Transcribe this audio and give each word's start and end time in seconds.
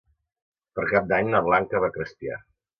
Per 0.79 0.85
Cap 0.93 1.05
d'Any 1.13 1.31
na 1.35 1.43
Blanca 1.51 1.85
va 1.87 1.93
a 1.95 1.99
Crespià. 2.01 2.43